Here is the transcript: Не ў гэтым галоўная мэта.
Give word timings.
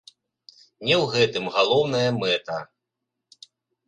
Не 0.87 0.95
ў 1.01 1.11
гэтым 1.15 1.45
галоўная 1.57 2.09
мэта. 2.21 2.57